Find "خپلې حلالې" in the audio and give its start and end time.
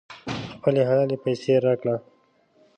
0.55-1.17